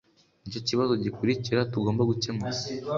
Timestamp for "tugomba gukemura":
1.71-2.57